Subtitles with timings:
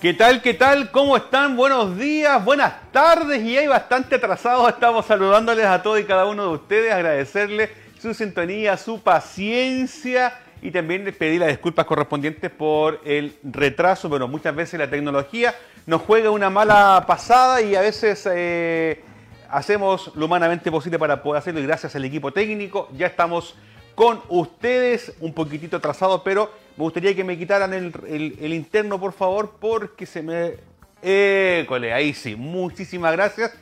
[0.00, 0.42] ¿Qué tal?
[0.42, 0.92] ¿Qué tal?
[0.92, 1.56] ¿Cómo están?
[1.56, 4.68] Buenos días, buenas tardes y hay bastante atrasados.
[4.68, 10.70] Estamos saludándoles a todos y cada uno de ustedes, agradecerles su sintonía, su paciencia y
[10.70, 16.02] también les pedir las disculpas correspondientes por el retraso, pero muchas veces la tecnología nos
[16.02, 19.02] juega una mala pasada y a veces eh,
[19.50, 23.56] hacemos lo humanamente posible para poder hacerlo y gracias al equipo técnico ya estamos
[23.96, 29.56] con ustedes, un poquitito atrasado, pero me gustaría que me quitaran el, interno, por favor,
[29.58, 30.54] porque se me...
[31.02, 33.52] École, ahí sí, muchísimas gracias.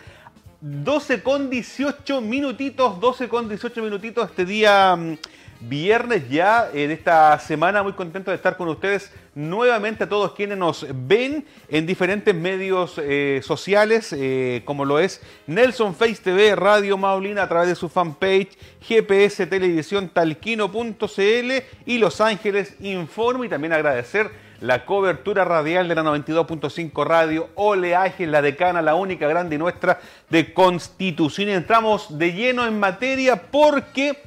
[0.60, 5.16] 12 con 18 minutitos, 12 con 18 minutitos este día mm,
[5.60, 7.82] viernes ya en esta semana.
[7.82, 12.98] Muy contento de estar con ustedes nuevamente a todos quienes nos ven en diferentes medios
[12.98, 17.88] eh, sociales, eh, como lo es Nelson Face TV, Radio Maulina a través de su
[17.88, 21.52] fanpage, GPS Televisión Talquino.cl
[21.86, 23.46] y Los Ángeles Informe.
[23.46, 29.28] Y también agradecer la cobertura radial de la 92.5 Radio, Oleaje, la decana, la única
[29.28, 31.48] grande nuestra de Constitución.
[31.48, 34.22] Y entramos de lleno en materia porque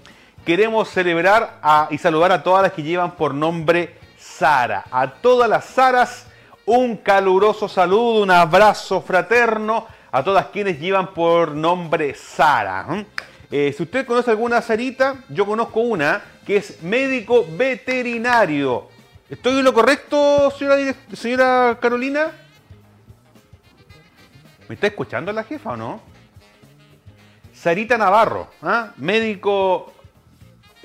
[0.45, 4.85] queremos celebrar y saludar a todas las que llevan por nombre Sara.
[4.91, 6.25] A todas las Saras,
[6.65, 13.05] un caluroso saludo, un abrazo fraterno a todas quienes llevan por nombre Sara.
[13.51, 18.87] Eh, si usted conoce alguna Sarita, yo conozco una que es médico veterinario.
[19.29, 22.31] ¿Estoy en lo correcto, señora, señora Carolina?
[24.67, 26.01] ¿Me está escuchando la jefa o no?
[27.53, 28.93] Sarita Navarro, ¿ah?
[28.97, 29.93] médico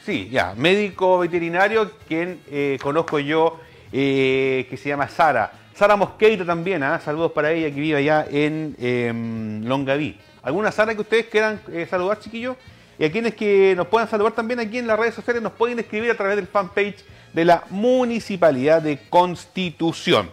[0.05, 3.59] Sí, ya, médico veterinario, quien eh, conozco yo,
[3.91, 5.51] eh, que se llama Sara.
[5.75, 7.01] Sara Mosqueira también, ¿ah?
[7.03, 10.21] saludos para ella que vive allá en em, Longaví.
[10.43, 12.55] ¿Alguna Sara que ustedes quieran eh, saludar, chiquillos?
[12.99, 15.79] Y a quienes que nos puedan saludar también aquí en las redes sociales, nos pueden
[15.79, 20.29] escribir a través del fanpage de la Municipalidad de Constitución.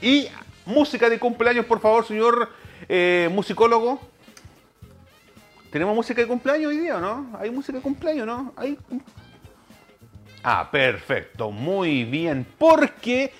[0.00, 0.26] Y
[0.64, 2.48] música de cumpleaños, por favor, señor
[3.30, 4.00] musicólogo.
[5.76, 7.26] ¿Tenemos música de cumpleaños hoy día no?
[7.38, 8.54] ¿Hay música de cumpleaños, no?
[8.56, 8.78] ¿Hay...
[10.42, 12.46] Ah, perfecto, muy bien.
[12.56, 13.30] Porque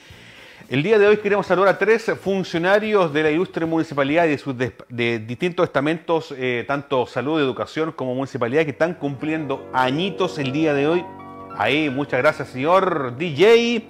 [0.69, 4.37] el día de hoy queremos saludar a tres funcionarios de la ilustre municipalidad y de
[4.37, 10.53] sus de distintos estamentos, eh, tanto salud, educación como municipalidad, que están cumpliendo añitos el
[10.53, 11.07] día de hoy.
[11.57, 13.89] Ahí, muchas gracias, señor DJ.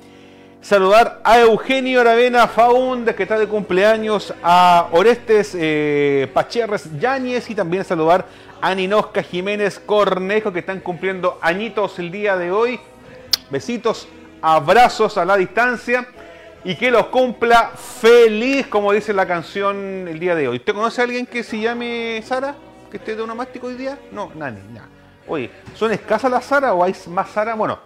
[0.66, 7.54] Saludar a Eugenio Aravena Faundes, que está de cumpleaños, a Orestes eh, Pacherres Yáñez y
[7.54, 8.27] también saludar
[8.60, 12.81] a Ninosca Jiménez Cornejo, que están cumpliendo añitos el día de hoy.
[13.49, 14.09] Besitos,
[14.43, 16.09] abrazos a la distancia
[16.65, 20.56] y que los cumpla feliz, como dice la canción el día de hoy.
[20.56, 22.56] ¿Usted conoce a alguien que se llame Sara?
[22.91, 24.00] ¿Que esté de onomástico hoy día?
[24.10, 24.88] No, nadie, nada.
[25.28, 27.54] Oye, ¿son escasas las Sara o hay más Sara?
[27.54, 27.78] Bueno,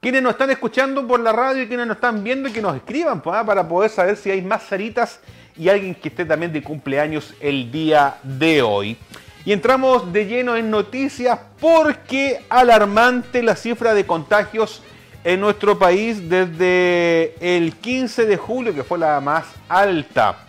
[0.00, 2.76] quienes nos están escuchando por la radio y quienes nos están viendo y que nos
[2.76, 3.44] escriban pues, ¿ah?
[3.44, 5.20] para poder saber si hay más Saritas
[5.56, 8.96] y alguien que esté también de cumpleaños el día de hoy.
[9.44, 14.82] Y entramos de lleno en noticias porque alarmante la cifra de contagios
[15.24, 20.46] en nuestro país desde el 15 de julio, que fue la más alta.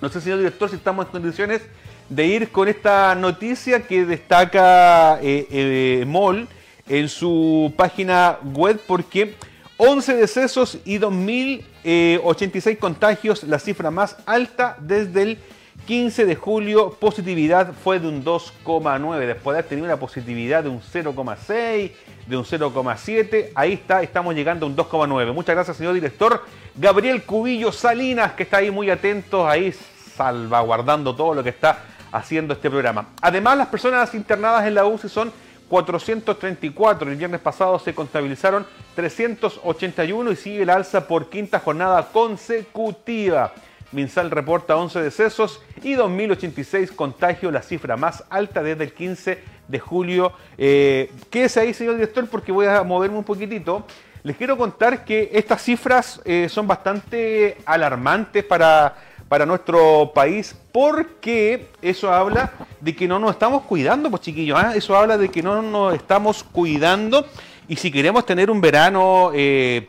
[0.00, 1.62] No sé, señor director, si estamos en condiciones
[2.08, 6.48] de ir con esta noticia que destaca eh, eh MOL
[6.88, 9.34] en su página web porque
[9.76, 15.38] 11 decesos y 2.086 eh, contagios, la cifra más alta desde el
[15.86, 16.90] 15 de julio.
[16.98, 21.92] Positividad fue de un 2,9, después de haber tenido una positividad de un 0,6,
[22.26, 23.50] de un 0,7.
[23.54, 25.32] Ahí está, estamos llegando a un 2,9.
[25.32, 26.44] Muchas gracias, señor director.
[26.74, 29.72] Gabriel Cubillo Salinas, que está ahí muy atento, ahí
[30.16, 33.10] salvaguardando todo lo que está haciendo este programa.
[33.22, 35.32] Además, las personas internadas en la UCI son
[35.68, 37.10] 434.
[37.10, 43.52] El viernes pasado se contabilizaron 381 y sigue el alza por quinta jornada consecutiva.
[43.90, 49.78] Minsal reporta 11 decesos y 2.086 contagios, la cifra más alta desde el 15 de
[49.78, 50.32] julio.
[50.58, 53.86] Eh, quédese ahí, señor director, porque voy a moverme un poquitito.
[54.24, 58.94] Les quiero contar que estas cifras eh, son bastante alarmantes para
[59.28, 64.74] para nuestro país porque eso habla de que no nos estamos cuidando, pues chiquillos, ¿ah?
[64.74, 67.26] eso habla de que no nos estamos cuidando
[67.68, 69.88] y si queremos tener un verano eh,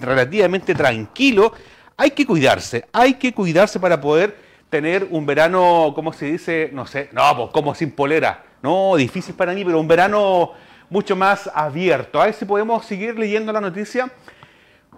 [0.00, 1.52] relativamente tranquilo,
[1.96, 4.36] hay que cuidarse, hay que cuidarse para poder
[4.70, 6.70] tener un verano, ¿cómo se dice?
[6.72, 8.44] No sé, no, pues como sin polera.
[8.62, 10.52] No, difícil para mí, pero un verano
[10.90, 12.20] mucho más abierto.
[12.20, 14.10] A ver si podemos seguir leyendo la noticia.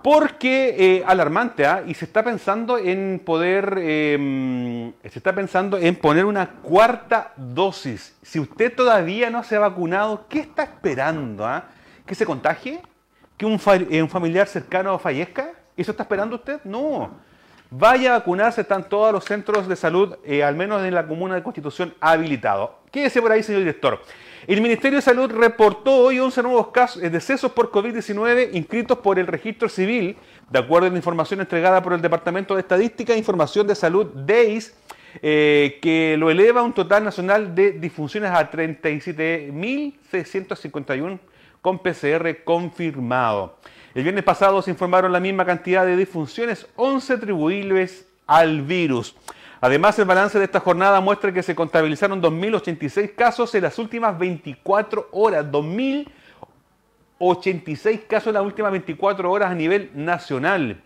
[0.03, 1.83] Porque eh, alarmante, ¿ah?
[1.87, 8.17] y se está pensando en poder, em, se está pensando en poner una cuarta dosis.
[8.23, 11.45] Si usted todavía no se ha vacunado, ¿qué está esperando?
[11.47, 11.65] Ah?
[12.06, 12.81] ¿Que se contagie?
[13.37, 13.61] ¿Que un,
[13.91, 15.50] eh, un familiar cercano fallezca?
[15.77, 16.61] ¿Eso está esperando usted?
[16.65, 17.11] No.
[17.71, 21.35] Vaya a vacunarse, están todos los centros de salud, eh, al menos en la comuna
[21.35, 22.71] de Constitución, habilitados.
[22.91, 24.00] Quédese por ahí, señor director.
[24.49, 28.97] El Ministerio de Salud reportó hoy 11 nuevos casos, de eh, decesos por COVID-19 inscritos
[28.97, 30.17] por el registro civil,
[30.49, 34.06] de acuerdo a la información entregada por el Departamento de Estadística e Información de Salud,
[34.06, 34.75] DEIS,
[35.21, 41.19] eh, que lo eleva a un total nacional de disfunciones a 37.651
[41.61, 43.59] con PCR confirmado.
[43.95, 49.15] El viernes pasado se informaron la misma cantidad de disfunciones, 11 atribuibles al virus.
[49.60, 54.19] Además, el balance de esta jornada muestra que se contabilizaron 2.086 casos en las últimas
[54.19, 55.46] 24 horas.
[55.46, 60.82] 2.086 casos en las últimas 24 horas a nivel nacional.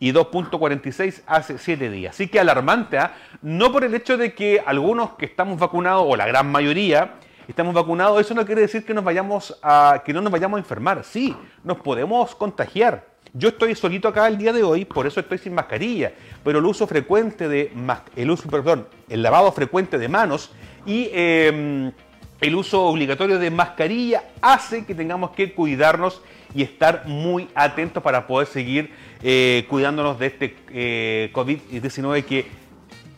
[0.00, 2.14] y 2.46 hace 7 días.
[2.14, 3.14] Así que alarmante, ¿ah?
[3.42, 7.14] no por el hecho de que algunos que estamos vacunados, o la gran mayoría,
[7.48, 10.60] estamos vacunados, eso no quiere decir que, nos vayamos a, que no nos vayamos a
[10.60, 11.04] enfermar.
[11.04, 13.14] Sí, nos podemos contagiar.
[13.32, 16.12] Yo estoy solito acá el día de hoy, por eso estoy sin mascarilla,
[16.44, 17.72] pero el uso frecuente de
[18.14, 20.52] el uso, perdón, el lavado frecuente de manos
[20.86, 21.90] y em,
[22.40, 26.22] el uso obligatorio de mascarilla hace que tengamos que cuidarnos
[26.54, 28.92] y estar muy atentos para poder seguir
[29.22, 32.46] eh, cuidándonos de este eh, COVID-19 que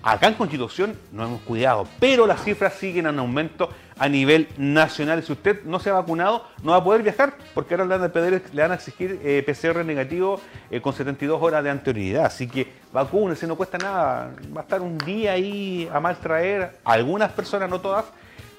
[0.07, 3.69] acá en Constitución no hemos cuidado, pero las cifras siguen en aumento
[3.99, 5.23] a nivel nacional.
[5.25, 8.71] Si usted no se ha vacunado, no va a poder viajar, porque ahora le van
[8.71, 10.41] a, exigir eh, PCR negativo
[10.81, 12.27] con 72 horas de anterioridad.
[12.27, 14.31] Así que vacúnese, no cuesta nada.
[14.57, 16.79] Va a estar un día ahí a mal traer.
[16.85, 18.05] Algunas personas, no todas,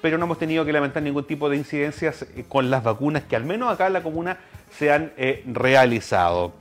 [0.02, 3.44] pero no hemos tenido que lamentar ningún tipo de incidencias con las vacunas que al
[3.44, 4.36] menos acá en la comuna
[4.76, 5.12] se han
[5.46, 6.52] realizado.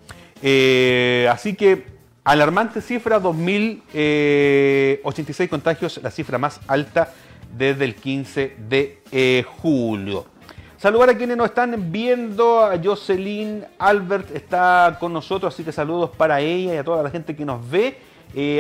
[0.42, 1.97] Eh, así que
[2.28, 7.14] alarmante cifra, 2.086 eh, contagios, la cifra más alta
[7.58, 10.26] desde el 15 de eh, julio.
[10.76, 16.10] Saludar a quienes nos están viendo, a Jocelyn Albert está con nosotros, así que saludos
[16.18, 17.98] para ella y a toda la gente que nos ve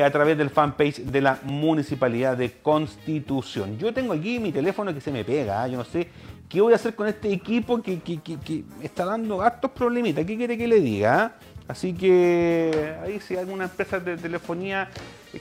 [0.01, 3.77] a través del fanpage de la Municipalidad de Constitución.
[3.77, 6.07] Yo tengo aquí mi teléfono que se me pega, yo no sé
[6.49, 7.99] qué voy a hacer con este equipo que,
[8.79, 10.25] me está dando hartos problemitas.
[10.25, 11.35] ¿Qué quiere que le diga?
[11.67, 14.89] Así que ahí si alguna empresa de telefonía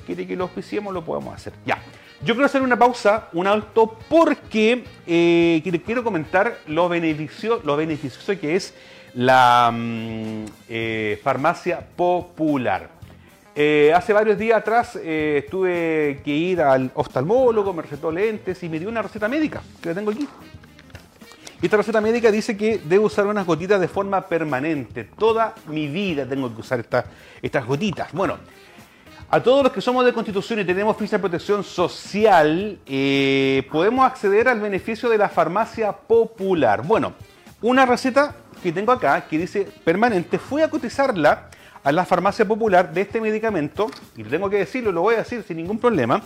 [0.05, 1.53] quiere que lo auspiciemos, lo podemos hacer.
[1.65, 1.79] Ya.
[2.23, 8.39] Yo quiero hacer una pausa, un alto, porque eh, quiero comentar lo, beneficio, lo beneficioso
[8.41, 8.75] que es
[9.15, 12.91] la mm, eh, farmacia popular.
[13.55, 14.93] Eh, hace varios días atrás
[15.51, 19.91] tuve que ir al oftalmólogo, me recetó lentes y me dio una receta médica, que
[19.91, 20.29] la tengo aquí.
[21.67, 25.03] Esta receta médica dice que debo usar unas gotitas de forma permanente.
[25.03, 26.87] Toda mi vida tengo que usar
[27.43, 28.13] estas gotitas.
[28.13, 28.39] Bueno,
[29.29, 34.07] a todos los que somos de Constitución y tenemos ficha de protección social, eh, podemos
[34.07, 36.83] acceder al beneficio de la farmacia popular.
[36.83, 37.15] Bueno,
[37.63, 41.51] una receta que tengo acá que dice permanente, fui a cotizarla
[41.87, 45.45] a la farmacia popular de este medicamento, y tengo que decirlo, lo voy a decir
[45.47, 46.21] sin ningún problema,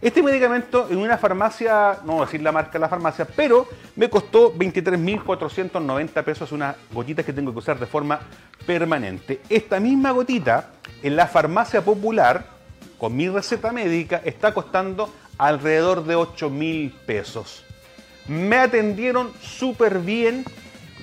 [0.00, 3.68] este medicamento en una farmacia, no voy a decir la marca de la farmacia, pero
[3.94, 8.18] me costó 23.490 pesos unas gotitas que tengo que usar de forma
[8.66, 9.40] permanente.
[9.48, 12.46] Esta misma gotita en la farmacia popular,
[12.98, 17.64] con mi receta médica, está costando alrededor de 8.000 pesos.
[18.26, 20.44] Me atendieron súper bien,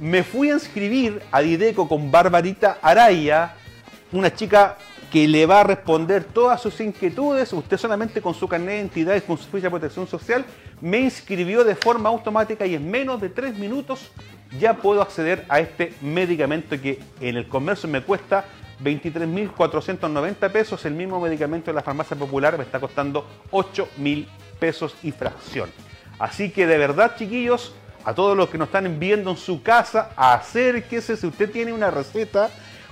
[0.01, 3.55] me fui a inscribir a Dideco con Barbarita Araya,
[4.11, 4.77] una chica
[5.11, 7.51] que le va a responder todas sus inquietudes.
[7.51, 10.45] Usted solamente con su carnet de identidad y con su ficha de protección social
[10.79, 14.11] me inscribió de forma automática y en menos de tres minutos
[14.59, 18.45] ya puedo acceder a este medicamento que en el comercio me cuesta
[18.83, 20.85] 23.490 pesos.
[20.85, 24.27] El mismo medicamento de la farmacia popular me está costando 8.000
[24.59, 25.69] pesos y fracción.
[26.19, 30.11] Así que de verdad, chiquillos, a todos los que nos están viendo en su casa,
[30.15, 32.49] acérquese si usted tiene una receta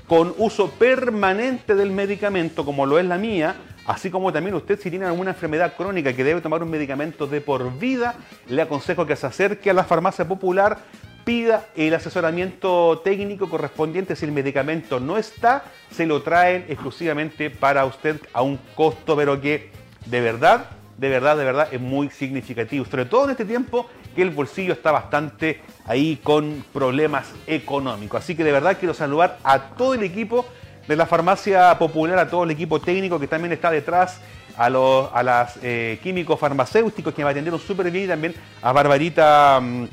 [0.10, 4.90] con uso permanente del medicamento, como lo es la mía, así como también usted si
[4.90, 8.16] tiene alguna enfermedad crónica que debe tomar un medicamento de por vida,
[8.48, 10.80] le aconsejo que se acerque a la farmacia popular,
[11.24, 14.16] pida el asesoramiento técnico correspondiente.
[14.16, 19.40] Si el medicamento no está, se lo traen exclusivamente para usted a un costo, pero
[19.40, 19.70] que
[20.08, 22.84] de verdad, de verdad, de verdad es muy significativo.
[22.84, 23.88] Sobre todo en este tiempo
[24.20, 28.22] que el bolsillo está bastante ahí con problemas económicos.
[28.22, 30.46] Así que de verdad quiero saludar a todo el equipo
[30.90, 34.20] de la farmacia popular, a todo el equipo técnico que también está detrás,
[34.58, 38.74] a los a las, eh, químicos farmacéuticos que me atendieron súper bien y también a
[38.74, 39.86] Barbarita mm,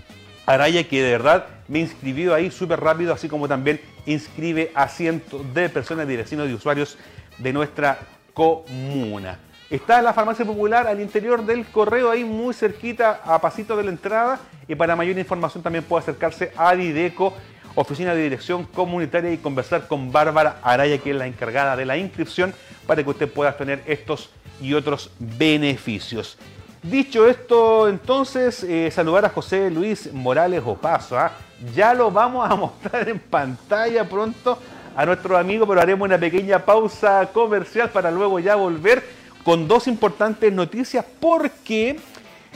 [0.44, 5.54] Araya que de verdad me inscribió ahí súper rápido, así como también inscribe a cientos
[5.54, 6.98] de personas, de vecinos, de usuarios
[7.38, 8.00] de nuestra
[8.34, 9.38] comuna.
[9.68, 13.90] Está la farmacia popular al interior del correo, ahí muy cerquita, a pasito de la
[13.90, 14.38] entrada.
[14.68, 17.34] Y para mayor información también puede acercarse a Dideco,
[17.74, 21.96] oficina de dirección comunitaria, y conversar con Bárbara Araya, que es la encargada de la
[21.96, 22.54] inscripción,
[22.86, 24.30] para que usted pueda tener estos
[24.60, 26.38] y otros beneficios.
[26.80, 31.18] Dicho esto, entonces, eh, saludar a José Luis Morales Opaso.
[31.18, 31.32] ¿ah?
[31.74, 34.60] Ya lo vamos a mostrar en pantalla pronto
[34.94, 39.86] a nuestro amigo, pero haremos una pequeña pausa comercial para luego ya volver con dos
[39.86, 42.00] importantes noticias porque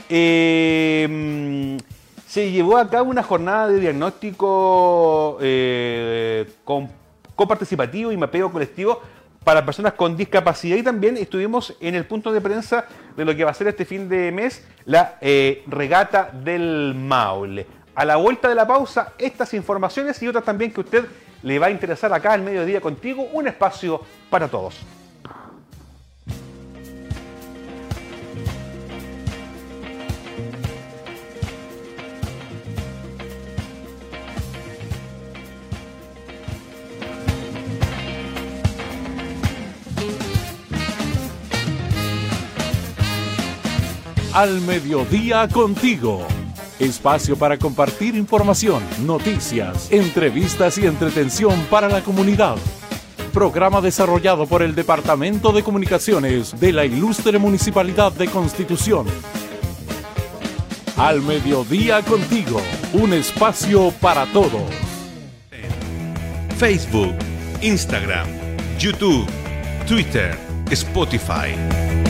[0.09, 1.77] eh,
[2.27, 6.51] se llevó a cabo una jornada de diagnóstico eh,
[7.33, 9.01] coparticipativo y mapeo colectivo
[9.45, 13.45] para personas con discapacidad y también estuvimos en el punto de prensa de lo que
[13.45, 17.67] va a ser este fin de mes la eh, regata del Maule.
[17.95, 21.05] A la vuelta de la pausa, estas informaciones y otras también que a usted
[21.41, 24.81] le va a interesar acá al mediodía contigo, un espacio para todos.
[44.33, 46.25] Al mediodía contigo.
[46.79, 52.55] Espacio para compartir información, noticias, entrevistas y entretención para la comunidad.
[53.33, 59.05] Programa desarrollado por el Departamento de Comunicaciones de la Ilustre Municipalidad de Constitución.
[60.95, 62.61] Al mediodía contigo,
[62.93, 64.63] un espacio para todos.
[66.57, 67.15] Facebook,
[67.61, 68.27] Instagram,
[68.79, 69.27] YouTube,
[69.85, 70.37] Twitter,
[70.69, 72.00] Spotify.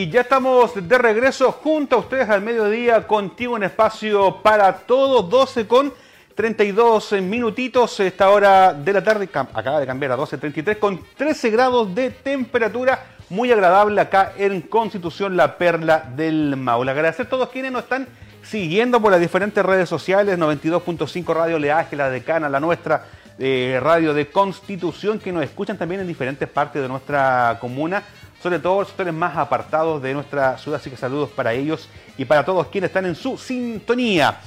[0.00, 5.28] Y ya estamos de regreso junto a ustedes al mediodía, contigo en espacio para todos,
[5.28, 5.92] 12 con
[6.34, 8.00] 32 minutitos.
[8.00, 13.08] Esta hora de la tarde acaba de cambiar a 12.33 con 13 grados de temperatura.
[13.28, 16.92] Muy agradable acá en Constitución, la perla del Maule.
[16.92, 18.08] Agradecer a todos quienes nos están
[18.42, 23.04] siguiendo por las diferentes redes sociales, 92.5 Radio Leaje, la decana, la nuestra,
[23.38, 28.02] eh, Radio de Constitución, que nos escuchan también en diferentes partes de nuestra comuna
[28.42, 30.80] sobre todo los sectores más apartados de nuestra ciudad.
[30.80, 34.40] Así que saludos para ellos y para todos quienes están en su sintonía.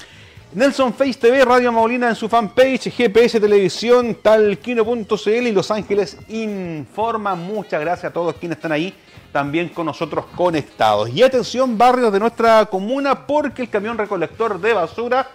[0.53, 7.33] Nelson Face TV, Radio Maulina en su fanpage, GPS Televisión, talquino.cl y Los Ángeles Informa.
[7.33, 8.93] Muchas gracias a todos quienes están ahí
[9.31, 11.09] también con nosotros conectados.
[11.09, 15.27] Y atención, barrios de nuestra comuna, porque el camión recolector de basura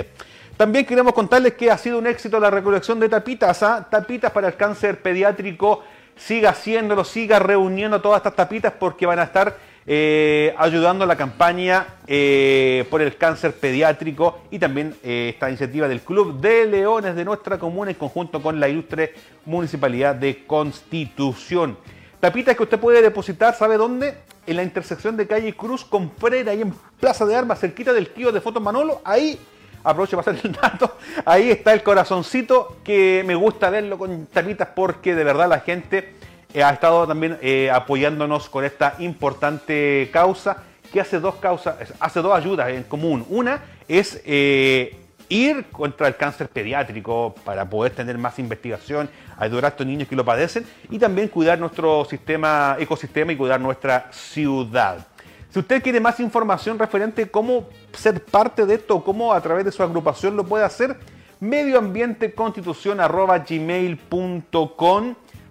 [0.57, 3.87] También queremos contarles que ha sido un éxito la recolección de tapitas, ¿ah?
[3.89, 5.83] tapitas para el cáncer pediátrico.
[6.15, 11.15] Siga haciéndolo, siga reuniendo todas estas tapitas porque van a estar eh, ayudando a la
[11.15, 17.15] campaña eh, por el cáncer pediátrico y también eh, esta iniciativa del Club de Leones
[17.15, 19.13] de nuestra comuna en conjunto con la ilustre
[19.45, 21.77] Municipalidad de Constitución.
[22.19, 24.15] Tapitas que usted puede depositar, ¿sabe dónde?
[24.47, 28.09] En la intersección de calle Cruz con Freire, ahí en Plaza de Armas, cerquita del
[28.09, 29.39] tío de Fotos Manolo, ahí
[29.83, 30.97] aprovecho para hacer el dato.
[31.25, 36.15] Ahí está el corazoncito que me gusta verlo con tapitas porque de verdad la gente
[36.63, 42.35] ha estado también eh, apoyándonos con esta importante causa que hace dos causas, hace dos
[42.35, 43.25] ayudas en común.
[43.29, 44.97] Una es eh,
[45.29, 50.15] ir contra el cáncer pediátrico para poder tener más investigación, ayudar a estos niños que
[50.15, 55.05] lo padecen y también cuidar nuestro sistema, ecosistema y cuidar nuestra ciudad.
[55.49, 59.65] Si usted quiere más información referente a cómo ser parte de esto cómo a través
[59.65, 60.97] de su agrupación lo puede hacer,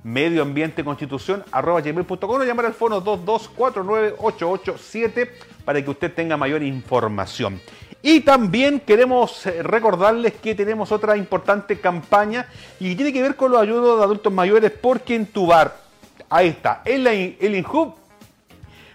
[0.05, 5.29] medioambienteconstitución.com medioambienteconstitución.com o llamar al fono 22498887
[5.65, 7.59] para que usted tenga mayor información.
[8.03, 12.47] Y también queremos eh, recordarles que tenemos otra importante campaña
[12.79, 15.79] y tiene que ver con los ayudos de adultos mayores porque en tu bar,
[16.29, 17.95] ahí está, el, el INJUB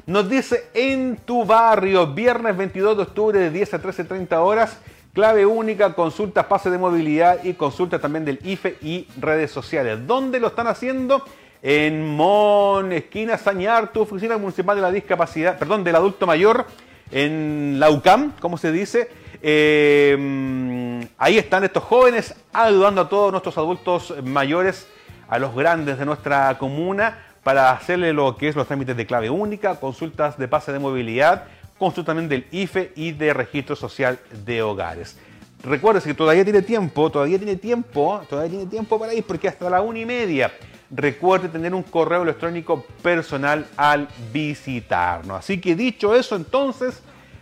[0.06, 4.80] nos dice en tu barrio, viernes 22 de octubre de 10 a 13.30 horas,
[5.14, 10.06] Clave única, consultas, pase de movilidad y consultas también del IFE y redes sociales.
[10.06, 11.24] ¿Dónde lo están haciendo?
[11.64, 16.68] En Mon, esquina Sañar, tu oficina municipal de la discapacidad, perdón, del adulto mayor,
[17.12, 19.10] en la UCAM, como se dice.
[19.42, 24.88] Eh, ahí están estos jóvenes ayudando a todos nuestros adultos mayores,
[25.28, 29.32] a los grandes de nuestra comuna, para hacerle lo que es los trámites de clave
[29.32, 31.46] única, consultas de pase de movilidad
[31.80, 35.18] consulta también del IFE y de Registro Social de Hogares.
[35.64, 39.70] Recuerde que todavía tiene tiempo, todavía tiene tiempo, todavía tiene tiempo para ir porque hasta
[39.70, 40.52] la una y media.
[40.92, 45.40] Recuerde tener un correo electrónico personal al visitarnos.
[45.40, 47.02] Así que dicho eso, entonces,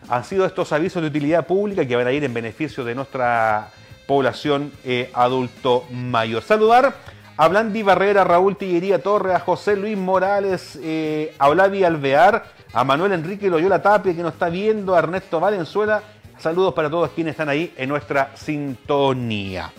[0.10, 3.70] han sido estos avisos de utilidad pública que van a ir en beneficio de nuestra
[4.08, 6.42] población eh, adulto mayor.
[6.42, 6.96] Saludar
[7.36, 12.84] a Blandi Barrera, Raúl Tillería Torre, a José Luis Morales, eh, a Olavi Alvear, a
[12.84, 16.04] Manuel Enrique Loyola Tapia que nos está viendo, a Ernesto Valenzuela.
[16.40, 19.72] Saludos para todos quienes están ahí en nuestra sintonía.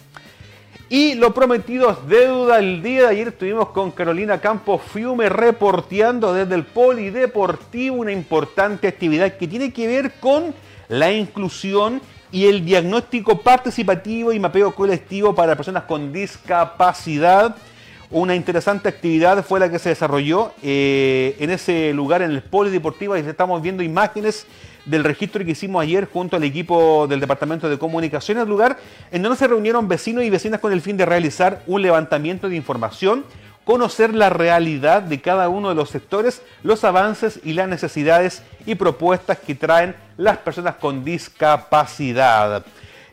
[0.91, 2.59] Y lo prometido es deuda.
[2.59, 8.89] El día de ayer estuvimos con Carolina Campos Fiume reporteando desde el Polideportivo una importante
[8.89, 10.55] actividad que tiene que ver con
[10.89, 12.01] la inclusión
[12.33, 17.55] y el diagnóstico participativo y mapeo colectivo para personas con discapacidad.
[18.11, 23.15] Una interesante actividad fue la que se desarrolló eh, en ese lugar, en el Polideportivo,
[23.15, 24.47] y estamos viendo imágenes
[24.87, 28.79] del registro que hicimos ayer junto al equipo del Departamento de Comunicación, el lugar
[29.11, 32.57] en donde se reunieron vecinos y vecinas con el fin de realizar un levantamiento de
[32.57, 33.25] información
[33.69, 38.77] conocer la realidad de cada uno de los sectores, los avances y las necesidades y
[38.77, 42.65] propuestas que traen las personas con discapacidad.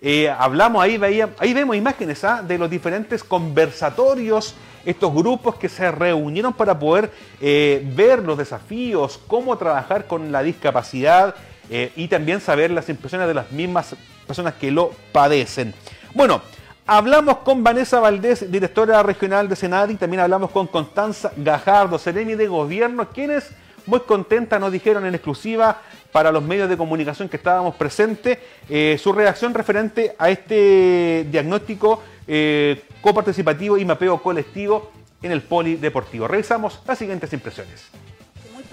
[0.01, 2.41] Eh, hablamos ahí, veía, ahí vemos imágenes ¿ah?
[2.41, 9.19] de los diferentes conversatorios, estos grupos que se reunieron para poder eh, ver los desafíos,
[9.27, 11.35] cómo trabajar con la discapacidad
[11.69, 13.95] eh, y también saber las impresiones de las mismas
[14.25, 15.73] personas que lo padecen.
[16.13, 16.41] Bueno,
[16.87, 22.45] Hablamos con Vanessa Valdés, directora regional de Senadi, también hablamos con Constanza Gajardo, Seremi de
[22.45, 23.49] Gobierno, quienes
[23.87, 28.37] muy contentas nos dijeron en exclusiva para los medios de comunicación que estábamos presentes
[28.69, 36.27] eh, su reacción referente a este diagnóstico eh, coparticipativo y mapeo colectivo en el polideportivo.
[36.27, 37.89] Revisamos las siguientes impresiones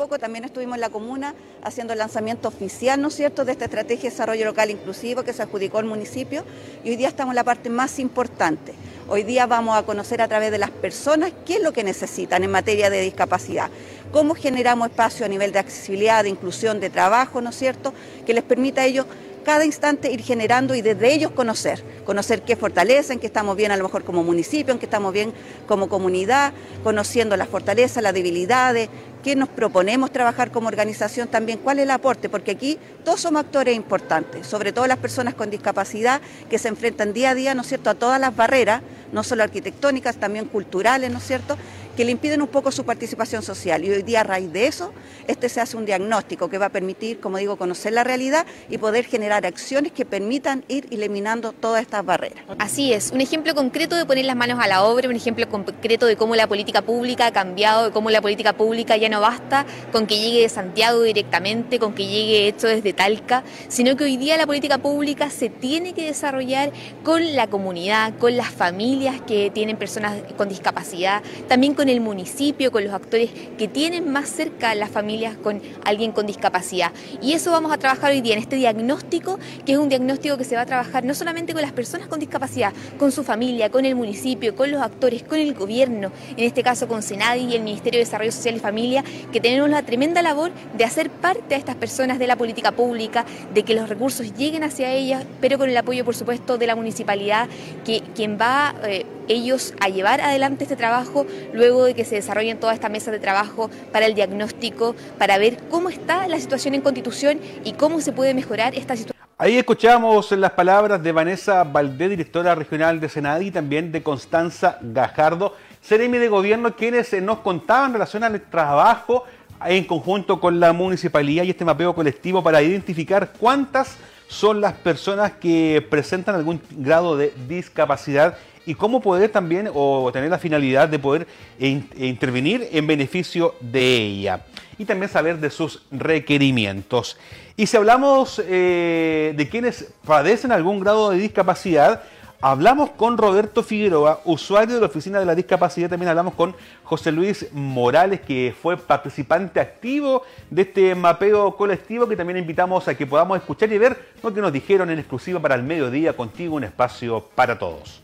[0.02, 3.66] poco también estuvimos en la comuna haciendo el lanzamiento oficial, ¿no es cierto?, de esta
[3.66, 6.44] estrategia de desarrollo local inclusivo que se adjudicó al municipio
[6.82, 8.74] y hoy día estamos en la parte más importante.
[9.08, 12.42] Hoy día vamos a conocer a través de las personas qué es lo que necesitan
[12.42, 13.70] en materia de discapacidad,
[14.10, 17.92] cómo generamos espacio a nivel de accesibilidad, de inclusión, de trabajo, ¿no es cierto?,
[18.26, 19.06] que les permita a ellos
[19.42, 23.76] cada instante ir generando y desde ellos conocer, conocer qué fortalecen, qué estamos bien a
[23.76, 25.32] lo mejor como municipio, en qué estamos bien
[25.66, 26.52] como comunidad,
[26.82, 28.88] conociendo las fortalezas, las debilidades,
[29.22, 33.44] qué nos proponemos trabajar como organización también, cuál es el aporte, porque aquí todos somos
[33.44, 37.62] actores importantes, sobre todo las personas con discapacidad que se enfrentan día a día, ¿no
[37.62, 41.56] es cierto?, a todas las barreras, no solo arquitectónicas, también culturales, ¿no es cierto?,
[41.96, 43.84] que le impiden un poco su participación social.
[43.84, 44.92] Y hoy día, a raíz de eso,
[45.26, 48.78] este se hace un diagnóstico que va a permitir, como digo, conocer la realidad y
[48.78, 52.44] poder generar acciones que permitan ir eliminando todas estas barreras.
[52.58, 56.06] Así es, un ejemplo concreto de poner las manos a la obra, un ejemplo concreto
[56.06, 59.66] de cómo la política pública ha cambiado, de cómo la política pública ya no basta
[59.90, 64.16] con que llegue de Santiago directamente, con que llegue esto desde Talca, sino que hoy
[64.16, 66.72] día la política pública se tiene que desarrollar
[67.04, 72.70] con la comunidad, con las familias que tienen personas con discapacidad, también con el municipio,
[72.70, 76.92] con los actores que tienen más cerca a las familias con alguien con discapacidad.
[77.20, 80.44] Y eso vamos a trabajar hoy día en este diagnóstico, que es un diagnóstico que
[80.44, 83.84] se va a trabajar no solamente con las personas con discapacidad, con su familia, con
[83.84, 87.62] el municipio, con los actores, con el gobierno, en este caso con Senadi y el
[87.62, 91.58] Ministerio de Desarrollo Social y Familia, que tenemos la tremenda labor de hacer parte a
[91.58, 95.68] estas personas de la política pública, de que los recursos lleguen hacia ellas, pero con
[95.68, 97.48] el apoyo, por supuesto, de la municipalidad,
[97.84, 102.58] que quien va eh, ellos a llevar adelante este trabajo luego de que se desarrollen
[102.58, 106.80] todas estas mesas de trabajo para el diagnóstico, para ver cómo está la situación en
[106.80, 109.12] Constitución y cómo se puede mejorar esta situación.
[109.38, 114.78] Ahí escuchamos las palabras de Vanessa Valdés, directora regional de Senadi, y también de Constanza
[114.80, 119.24] Gajardo, Seremi de Gobierno, quienes eh, nos contaban en relación al trabajo
[119.64, 123.96] en conjunto con la municipalidad y este mapeo colectivo para identificar cuántas
[124.28, 130.30] son las personas que presentan algún grado de discapacidad y cómo poder también o tener
[130.30, 131.26] la finalidad de poder
[131.58, 134.44] intervenir en beneficio de ella
[134.78, 137.18] y también saber de sus requerimientos.
[137.56, 142.02] Y si hablamos eh, de quienes padecen algún grado de discapacidad,
[142.44, 145.88] Hablamos con Roberto Figueroa, usuario de la Oficina de la Discapacidad.
[145.88, 152.16] También hablamos con José Luis Morales, que fue participante activo de este mapeo colectivo, que
[152.16, 155.54] también invitamos a que podamos escuchar y ver lo que nos dijeron en exclusiva para
[155.54, 158.01] el mediodía contigo, un espacio para todos.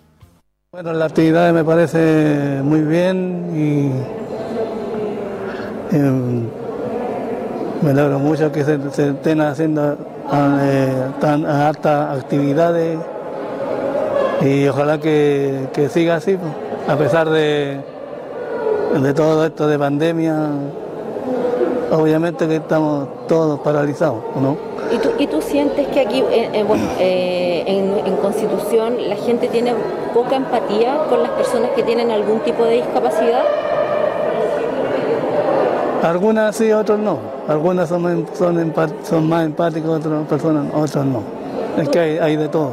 [0.71, 3.91] Bueno, la actividad me parece muy bien y,
[7.83, 9.97] me alegro mucho que se, estén haciendo
[10.61, 12.99] eh, tan altas actividades
[14.43, 16.53] y ojalá que, siga así, pues.
[16.87, 17.81] a pesar de,
[19.01, 20.51] de todo esto de pandemia,
[21.93, 24.59] obviamente que estamos todos paralizados, ¿no?
[24.93, 29.17] ¿Y tú, y tú sientes que aquí, eh, eh, bueno, eh, en, en, Constitución la
[29.17, 29.73] gente tiene
[30.13, 33.43] poca empatía con las personas que tienen algún tipo de discapacidad?
[36.03, 37.19] Algunas sí, otros no.
[37.49, 41.23] Algunas son, son, son más empáticos, otras personas, otras no.
[41.77, 42.73] Es que hay, hay de todo.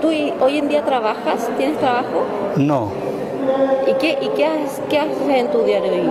[0.00, 1.48] ¿Tú hoy en día trabajas?
[1.56, 2.24] ¿Tienes trabajo?
[2.56, 2.88] No.
[3.86, 6.10] ¿Y qué, y qué, haces, qué haces en tu diario vivir?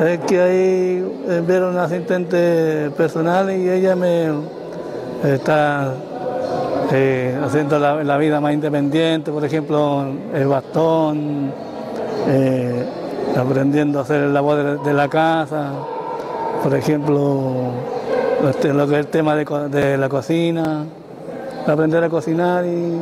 [0.00, 4.30] Es que ahí eh, veo una asistente personal y ella me
[5.22, 5.94] está
[6.92, 10.04] eh, haciendo la, vida más independiente, por ejemplo,
[10.34, 11.52] el bastón,
[12.28, 12.84] eh,
[13.36, 15.72] aprendiendo a hacer el labor de, la casa,
[16.62, 17.72] por ejemplo,
[18.48, 20.86] este, lo que es el tema de, de la cocina
[21.66, 22.98] aprender a cocinar y...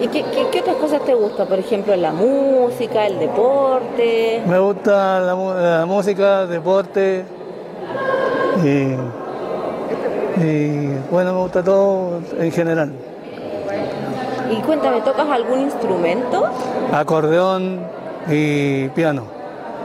[0.00, 1.46] ¿Y qué, otras cosas te gustan?
[1.46, 4.42] Por ejemplo, la música, el deporte.
[4.48, 7.24] Me gusta la, música, el deporte
[8.64, 8.96] y,
[11.10, 12.92] bueno, me gusta todo en general.
[14.50, 16.44] Y cuéntame, ¿tocas algún instrumento?
[16.92, 17.80] Acordeón
[18.28, 19.24] y piano.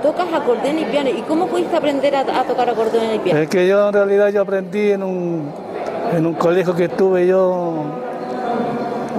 [0.02, 1.10] tocas acordeón y piano.
[1.10, 3.39] ¿Y cómo pudiste aprender a, tocar acordeón y piano?
[3.39, 5.52] Es que yo en realidad yo aprendí en un,
[6.15, 7.86] en un colegio que estuve yo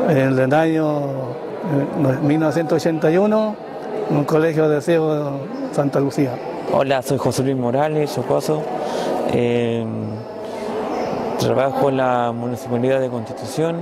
[0.09, 1.01] en el año
[2.23, 3.57] 1981,
[4.11, 5.41] en un colegio de Ciego
[5.73, 6.33] Santa Lucía.
[6.73, 8.63] Hola, soy José Luis Morales, Chocoso.
[9.33, 9.85] Eh,
[11.39, 13.77] trabajo en la Municipalidad de Constitución,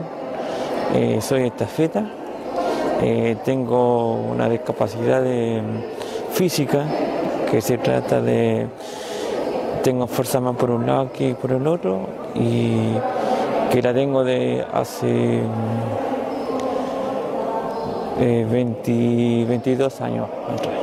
[0.95, 2.05] eh, soy estafeta,
[3.03, 5.23] eh, tengo una discapacidad
[6.33, 6.85] física
[7.51, 8.67] que se trata de,
[9.83, 12.93] tengo fuerza más por un lado que por el otro y
[13.71, 15.43] que la tengo de hace
[18.19, 20.29] 22 años.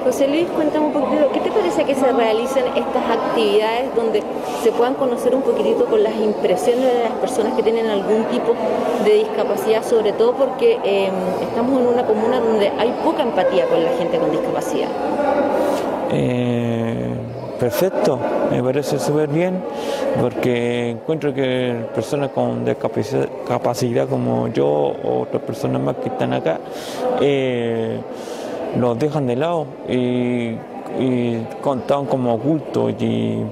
[0.03, 4.21] José Luis, cuéntame un poquito, ¿qué te parece que se realicen estas actividades donde
[4.63, 8.53] se puedan conocer un poquitito con las impresiones de las personas que tienen algún tipo
[9.03, 13.83] de discapacidad, sobre todo porque em, estamos en una comuna donde hay poca empatía con
[13.83, 14.87] la gente con discapacidad?
[16.13, 17.13] Eh,
[17.59, 18.17] perfecto,
[18.51, 19.61] me parece súper bien,
[20.21, 26.59] porque encuentro que personas con discapacidad como yo o otras personas más que están acá,
[27.19, 27.99] eh,
[28.79, 30.55] los dejan de lado y,
[30.99, 31.47] y
[32.07, 33.43] como ocultos y,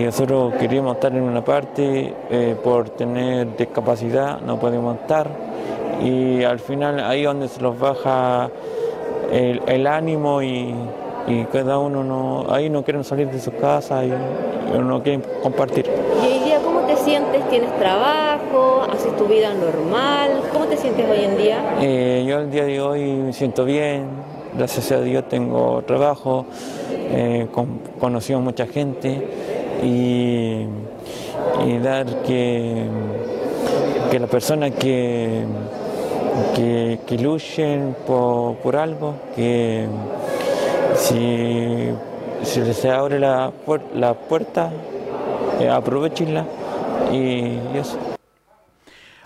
[0.00, 5.28] nosotros queríamos estar en una parte eh, por tener discapacidad, no podemos estar
[6.02, 8.50] y al final ahí es donde se los baja
[9.30, 10.74] el ánimo y
[11.26, 14.12] y cada uno no, ahí no quieren salir de su casa y,
[14.78, 15.86] no quieren compartir.
[16.22, 17.46] ¿Y hoy día cómo te sientes?
[17.50, 18.86] ¿Tienes trabajo?
[18.90, 20.42] ¿Haces tu vida normal?
[20.50, 21.58] ¿Cómo te sientes hoy en día?
[21.80, 24.06] Eh, yo el día de hoy me siento bien,
[24.56, 26.46] gracias a Dios tengo trabajo,
[26.90, 27.48] eh,
[28.00, 29.51] conocido a mucha gente
[29.82, 30.66] y,
[31.82, 32.86] dar que,
[34.10, 35.44] que las personas que,
[36.54, 37.16] que, que
[38.06, 39.86] por, por algo, que
[40.96, 41.90] si,
[42.42, 43.50] si les abre la,
[43.94, 44.70] la puerta,
[45.60, 46.44] eh, aprovechenla
[47.12, 48.11] y, eso.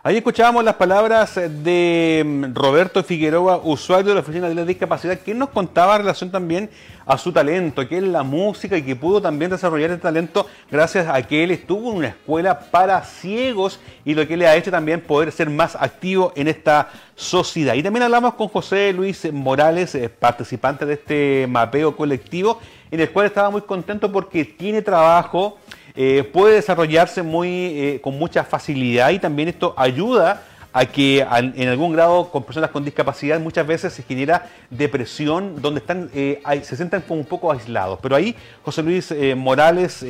[0.07, 5.19] Ahí escuchábamos las palabras de mm, Roberto Figueroa, usuario de la Oficina de la Discapacidad,
[5.19, 6.71] que nos contaba en relación también
[7.05, 11.09] a su talento, que es la música y que pudo también desarrollar el talento gracias
[11.09, 14.71] a que él estuvo en una escuela para ciegos y lo que le ha hecho
[14.71, 17.75] también poder ser más activo en esta sociedad.
[17.75, 22.61] Y también hablamos con José Luis Morales, eh, participante de este mapeo colectivo,
[22.93, 25.59] en el cual estaba muy contento porque tiene trabajo
[25.97, 31.69] eh, puede desarrollarse muy, eh, con mucha facilidad y también esto ayuda a que en
[31.69, 36.77] algún grado con personas con discapacidad muchas veces se genera depresión donde están eh, se
[36.77, 37.99] sientan como un poco aislados.
[38.03, 40.05] Pero ahí José Luis Morales,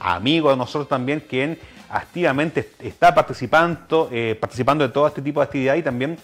[0.00, 1.58] amigo de nosotros también, quien
[1.90, 4.08] activamente está participando,
[4.40, 6.16] participando de todo este tipo de actividad y también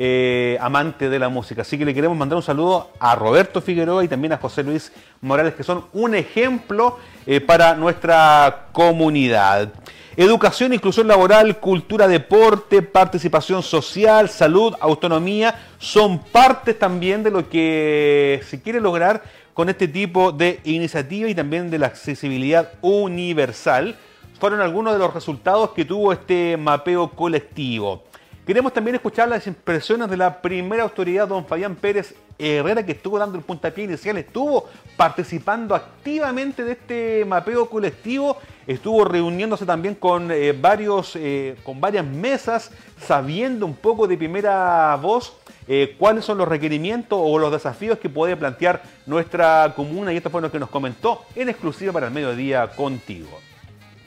[0.00, 1.62] eh, amante de la música.
[1.62, 4.92] Así que le queremos mandar un saludo a Roberto Figueroa y también a José Luis
[5.20, 9.72] Morales, que son un ejemplo eh, para nuestra comunidad.
[10.16, 18.40] Educación, inclusión laboral, cultura, deporte, participación social, salud, autonomía, son partes también de lo que
[18.48, 23.96] se quiere lograr con este tipo de iniciativa y también de la accesibilidad universal.
[24.38, 28.04] Fueron algunos de los resultados que tuvo este mapeo colectivo.
[28.48, 33.18] Queremos también escuchar las impresiones de la primera autoridad, don Fabián Pérez Herrera, que estuvo
[33.18, 40.30] dando el puntapié inicial, estuvo participando activamente de este mapeo colectivo, estuvo reuniéndose también con
[40.30, 46.38] eh, varios, eh, con varias mesas, sabiendo un poco de primera voz eh, cuáles son
[46.38, 50.58] los requerimientos o los desafíos que puede plantear nuestra comuna, y esto fue lo que
[50.58, 53.40] nos comentó en exclusiva para el mediodía contigo.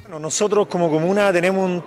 [0.01, 1.83] Bueno, nosotros como comuna tenemos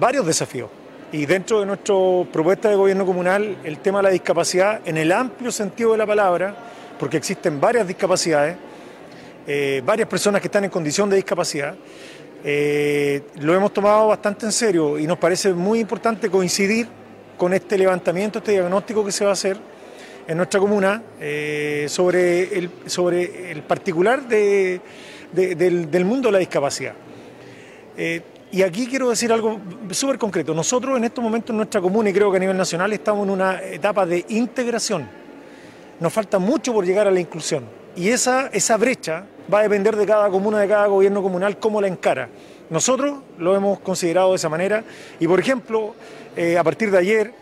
[0.00, 0.79] varios desafíos
[1.12, 1.94] y dentro de nuestra
[2.32, 6.06] propuesta de gobierno comunal, el tema de la discapacidad, en el amplio sentido de la
[6.06, 6.54] palabra,
[6.98, 8.56] porque existen varias discapacidades,
[9.46, 11.74] eh, varias personas que están en condición de discapacidad,
[12.44, 16.86] eh, lo hemos tomado bastante en serio y nos parece muy importante coincidir
[17.36, 19.56] con este levantamiento, este diagnóstico que se va a hacer
[20.28, 24.80] en nuestra comuna eh, sobre, el, sobre el particular del,
[25.32, 26.94] del, mundo de la discapacidad.
[28.52, 29.60] Y aquí quiero decir algo
[29.90, 30.52] súper concreto.
[30.52, 33.30] Nosotros en estos momentos en nuestra comuna y creo que a nivel nacional estamos en
[33.30, 35.08] una etapa de integración.
[36.00, 37.64] Nos falta mucho por llegar a la inclusión.
[37.94, 41.86] Y esa, brecha va a depender de cada comuna, de cada gobierno comunal, cómo la
[41.86, 42.28] encara.
[42.70, 44.82] Nosotros lo hemos considerado de esa manera
[45.20, 45.94] y, por ejemplo,
[46.36, 47.32] eh, a partir de ayer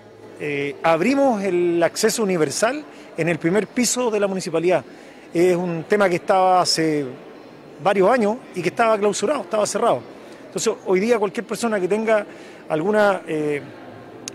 [0.41, 2.85] eh, abrimos el acceso universal
[3.17, 4.85] en el primer piso de la municipalidad.
[5.33, 7.07] Es un tema que estaba hace
[7.83, 10.18] varios años y que estaba clausurado, estaba cerrado.
[10.49, 12.25] Entonces, hoy día cualquier persona que tenga
[12.71, 13.61] alguna eh,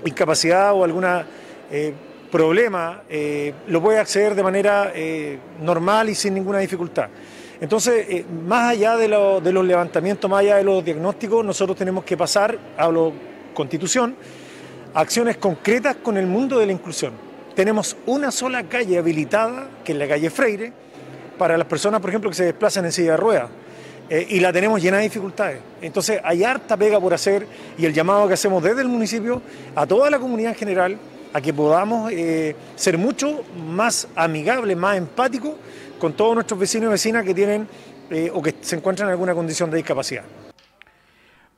[0.06, 1.26] incapacidad o alguna
[1.72, 1.92] eh,
[2.32, 4.94] problema, eh, lo puede acceder de manera
[5.60, 7.10] normal y sin ninguna dificultad.
[7.60, 12.16] Entonces, más allá de, de, los levantamientos, más allá de los diagnósticos, nosotros tenemos que
[12.16, 13.12] pasar, hablo
[13.56, 14.16] constitución,
[14.94, 17.14] a acciones concretas con el mundo de la inclusión.
[17.56, 20.74] Tenemos una sola calle habilitada, que es la calle Freire,
[21.40, 23.50] para las personas, por ejemplo, que se desplazan en silla de ruedas.
[24.14, 25.60] Eh, y la tenemos llena de dificultades.
[25.82, 29.42] Entonces hay harta pega por hacer y el llamado que hacemos desde el municipio
[29.76, 30.98] a toda la comunidad en general
[31.34, 35.54] a que podamos eh, ser mucho más amigables, más empáticos
[35.98, 37.68] con todos nuestros vecinos y vecinas que tienen
[38.12, 40.26] eh, o que se encuentran en alguna condición de discapacidad.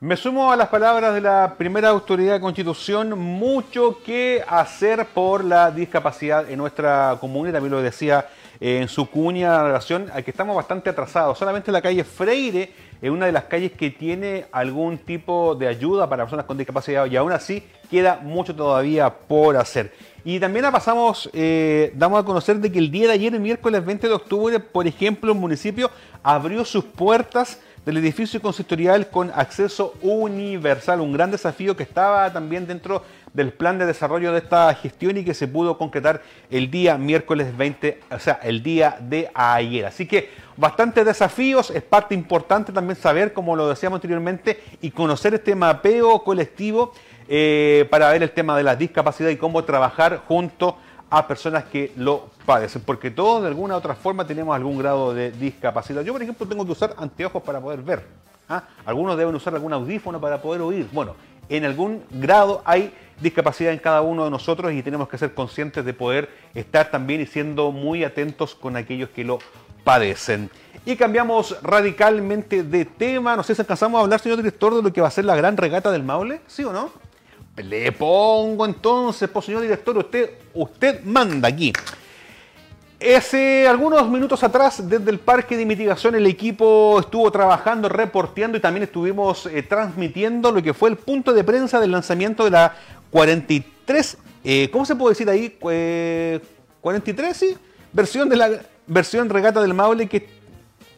[0.06, 5.44] Me sumo a las palabras de la primera autoridad de Constitución, mucho que hacer por
[5.44, 8.28] la discapacidad en nuestra comunidad, también lo decía
[8.60, 11.39] eh, en su cuña relación a que estamos bastante atrasados.
[11.39, 16.08] Solamente la calle Freire es una de las calles que tiene algún tipo de ayuda
[16.08, 19.91] para personas con discapacidad y aún así queda mucho todavía por hacer.
[20.24, 23.84] Y también la pasamos, eh, damos a conocer de que el día de ayer, miércoles
[23.84, 25.89] 20 de octubre, por ejemplo, el municipio
[26.22, 32.65] abrió sus puertas del edificio consistorial con acceso universal, un gran desafío que estaba también
[32.65, 36.98] dentro del plan de desarrollo de esta gestión y que se pudo concretar el día
[36.98, 39.86] miércoles 20, o sea, el día de ayer.
[39.86, 45.36] Así que bastantes desafíos, es parte importante también saber, como lo decíamos anteriormente, y conocer
[45.36, 46.93] este mapeo colectivo
[47.28, 50.78] eh, para ver el tema de la discapacidad y cómo trabajar junto
[51.15, 55.13] a personas que lo padecen, porque todos de alguna u otra forma tenemos algún grado
[55.13, 56.01] de discapacidad.
[56.01, 58.06] Yo, por ejemplo, tengo que usar anteojos para poder ver.
[58.49, 58.63] ¿ah?
[58.86, 60.89] Algunos deben usar algún audífono para poder oír.
[60.91, 61.15] Bueno,
[61.47, 65.86] en algún grado hay discapacidad en cada uno de nosotros y tenemos que ser conscientes
[65.86, 69.39] de poder estar también y siendo muy atentos con aquellos que lo
[69.86, 70.49] padecen.
[70.86, 73.38] Y cambiamos radicalmente de tema.
[73.38, 75.38] No sé si alcanzamos a hablar, señor director, de lo que va a ser la
[75.38, 76.91] gran regata del Maule, ¿sí o no?
[77.58, 81.72] Le pongo entonces, pues señor director, usted, usted manda aquí.
[83.15, 88.62] Hace algunos minutos atrás, desde el parque de mitigación, el equipo estuvo trabajando, reporteando y
[88.62, 92.76] también estuvimos eh, transmitiendo lo que fue el punto de prensa del lanzamiento de la
[93.12, 95.58] 43, eh, ¿cómo se puede decir ahí?
[96.82, 97.56] 43, sí,
[97.94, 98.50] versión de la
[98.88, 100.28] versión regata del Maule, que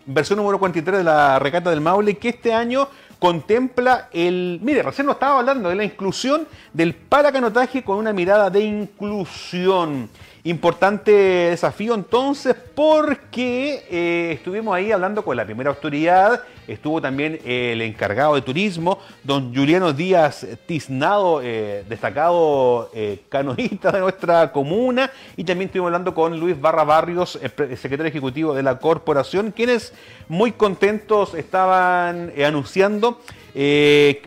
[0.06, 2.88] versión número 43 de la regata del Maule, que este año
[3.20, 4.60] contempla el...
[4.62, 10.10] Mire, recién nos estaba hablando de la inclusión del paracanotaje con una mirada de inclusión.
[10.48, 17.82] Importante desafío entonces porque eh, estuvimos ahí hablando con la primera autoridad, estuvo también el
[17.82, 25.44] encargado de turismo, don Juliano Díaz Tiznado, eh, destacado eh, canoísta de nuestra comuna, y
[25.44, 29.92] también estuvimos hablando con Luis Barra Barrios, secretario ejecutivo de la corporación, quienes
[30.30, 33.20] muy contentos estaban anunciando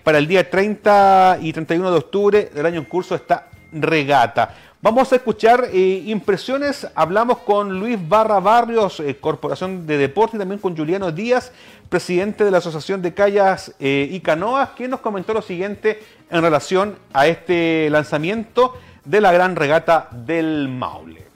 [0.05, 4.55] para el día 30 y 31 de octubre del año en curso esta regata.
[4.83, 6.87] Vamos a escuchar eh, impresiones.
[6.95, 11.53] Hablamos con Luis Barra Barrios, eh, Corporación de Deporte, y también con Juliano Díaz,
[11.91, 16.41] presidente de la Asociación de Callas eh, y Canoas, quien nos comentó lo siguiente en
[16.41, 18.73] relación a este lanzamiento
[19.05, 21.30] de la gran regata del Maule.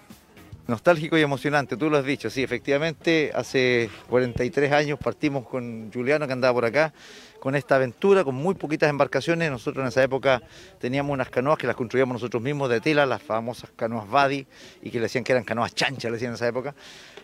[0.67, 6.27] Nostálgico y emocionante, tú lo has dicho, sí, efectivamente, hace 43 años partimos con Juliano
[6.27, 6.95] que andaba por acá
[7.39, 9.51] con esta aventura, con muy poquitas embarcaciones.
[9.51, 10.41] Nosotros en esa época
[10.81, 14.47] teníamos unas canoas que las construíamos nosotros mismos de tela, las famosas canoas Badi,
[14.81, 16.75] y que le decían que eran canoas chanchas, le decían en esa época.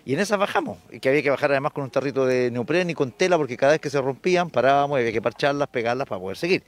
[0.05, 2.91] Y en esas bajamos, y que había que bajar además con un tarrito de neopren
[2.91, 6.07] y con tela, porque cada vez que se rompían parábamos y había que parcharlas, pegarlas
[6.07, 6.65] para poder seguir.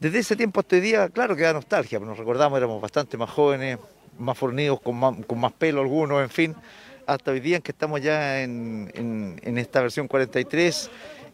[0.00, 3.28] Desde ese tiempo hasta hoy día, claro que da nostalgia, nos recordamos, éramos bastante más
[3.28, 3.78] jóvenes,
[4.18, 6.56] más fornidos, con más, con más pelo algunos, en fin,
[7.06, 10.90] hasta hoy día en que estamos ya en, en, en esta versión 43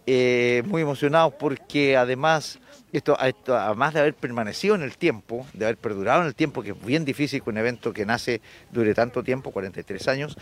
[0.07, 2.59] eh, muy emocionados porque además,
[2.93, 6.71] esto, además de haber permanecido en el tiempo, de haber perdurado en el tiempo, que
[6.71, 8.41] es bien difícil que un evento que nace
[8.73, 10.37] dure tanto tiempo, 43 años,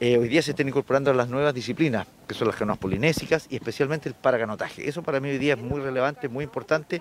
[0.00, 3.56] eh, hoy día se están incorporando las nuevas disciplinas, que son las canoas polinésicas y
[3.56, 4.88] especialmente el paraganotaje.
[4.88, 7.00] Eso para mí hoy día es muy relevante, muy importante,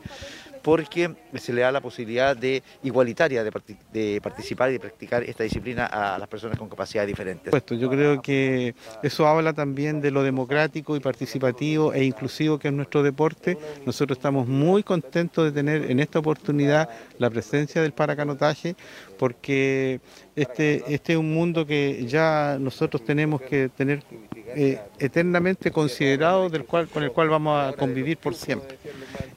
[0.65, 5.85] porque se le da la posibilidad de igualitaria de, participar y de practicar esta disciplina
[5.85, 7.53] a las personas con capacidades diferentes.
[7.69, 8.73] Yo creo que
[9.03, 13.59] eso habla también de lo democrático y participativo e inclusivo que es nuestro deporte.
[13.85, 18.75] Nosotros estamos muy contentos de tener en esta oportunidad la presencia del paracanotaje
[19.17, 19.99] porque
[20.35, 24.03] este, este es un mundo que ya nosotros tenemos que tener
[24.47, 28.77] eh, eternamente considerado del cual, con el cual vamos a convivir por siempre.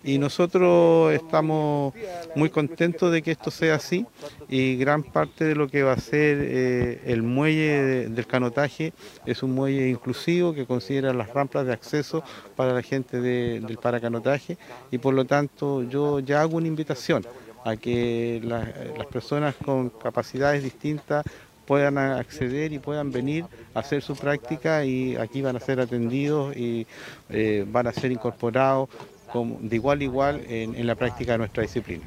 [0.04, 1.92] Y nosotros estamos
[2.34, 4.06] muy contentos de que esto sea así
[4.48, 8.92] y gran parte de lo que va a ser eh, el muelle del canotaje
[9.26, 12.22] es un muelle inclusivo que considera las rampas de acceso
[12.56, 14.56] para la gente del paracanotaje
[14.90, 17.26] y por lo tanto yo ya hago una invitación
[17.64, 21.24] a que las personas con capacidades distintas
[21.68, 23.44] puedan acceder y puedan venir
[23.74, 26.86] a hacer su práctica y aquí van a ser atendidos y
[27.28, 28.88] eh, van a ser incorporados
[29.60, 32.04] de igual a igual en, la práctica de nuestra disciplina.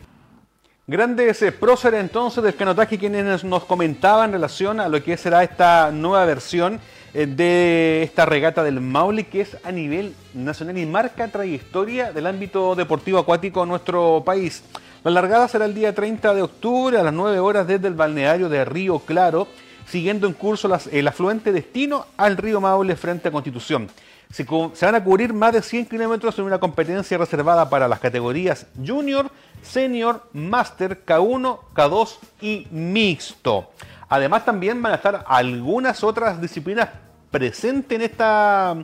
[0.88, 5.44] Grandes eh, próceres entonces del canotaje quienes nos comentaban en relación a lo que será
[5.44, 6.80] esta nueva versión
[7.14, 12.26] eh, de esta regata del Maule que es a nivel nacional y marca trayectoria del
[12.26, 14.64] ámbito deportivo acuático en nuestro país.
[15.04, 18.50] La largada será el día 30 de octubre a las 9 horas desde el balneario
[18.50, 19.48] de Río Claro,
[19.88, 23.90] siguiendo en curso el afluente destino al río Maule frente a Constitución.
[24.30, 28.68] Se, van a cubrir más de 100 kilómetros en una competencia reservada para las categorías
[28.78, 29.32] Junior,
[29.64, 33.72] Senior, Master, K1, K2 y Mixto.
[34.08, 36.90] Además también van a estar algunas otras disciplinas
[37.32, 38.78] presentes en esta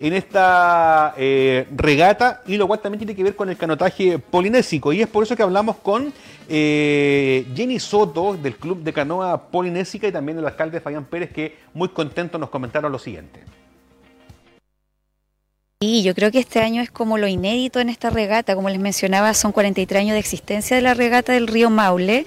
[0.00, 4.94] en esta eh, regata y lo cual también tiene que ver con el canotaje polinésico
[4.94, 6.12] y es por eso que hablamos con
[6.48, 11.58] eh, Jenny Soto del Club de Canoa Polinésica y también el alcalde Fabián Pérez que
[11.74, 13.40] muy contento nos comentaron lo siguiente.
[15.82, 18.78] Y yo creo que este año es como lo inédito en esta regata, como les
[18.78, 22.26] mencionaba, son 43 años de existencia de la regata del río Maule.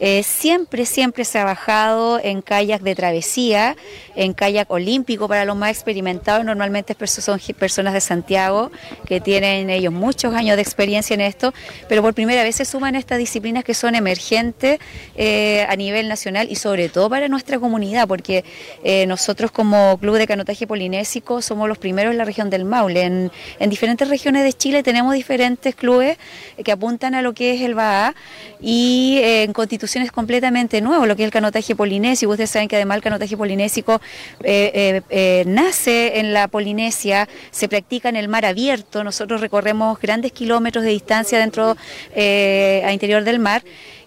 [0.00, 3.76] Eh, siempre, siempre se ha bajado en kayak de travesía,
[4.16, 8.70] en kayak olímpico para los más experimentados, normalmente son personas de Santiago
[9.06, 11.54] que tienen ellos muchos años de experiencia en esto,
[11.88, 14.78] pero por primera vez se suman estas disciplinas que son emergentes
[15.16, 18.44] eh, a nivel nacional y sobre todo para nuestra comunidad, porque
[18.82, 23.02] eh, nosotros como Club de Canotaje Polinésico somos los primeros en la región del Maule.
[23.02, 23.30] En,
[23.70, 26.16] diferentes regiones de Chile tenemos diferentes clubes
[26.62, 28.14] que apuntan a lo que es el BAA
[28.60, 29.42] y eh,
[29.84, 32.32] constituciones completamente nuevas, lo que es el canotaje polinésico.
[32.32, 34.00] Ustedes saben que además el canotaje polinésico
[34.42, 40.32] eh, eh, nace en la Polinesia, se practica en el mar abierto, nosotros recorremos grandes
[40.32, 41.76] kilómetros de distancia dentro
[42.16, 43.62] a interior del mar